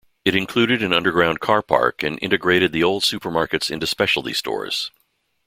It 0.25 0.33
included 0.35 0.81
an 0.81 0.93
underground 0.93 1.41
carpark 1.41 2.01
and 2.01 2.17
integrated 2.23 2.71
the 2.71 2.81
old 2.81 3.03
supermarkets 3.03 3.69
into 3.69 3.85
specialty 3.85 4.33
stores. 4.33 4.89